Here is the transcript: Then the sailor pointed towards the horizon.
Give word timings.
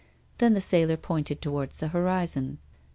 Then 0.39 0.55
the 0.55 0.61
sailor 0.61 0.97
pointed 0.97 1.43
towards 1.43 1.77
the 1.77 1.89
horizon. 1.89 2.57